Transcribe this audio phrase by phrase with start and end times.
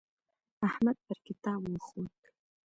[0.67, 2.17] احمد پر کتاب وخوت.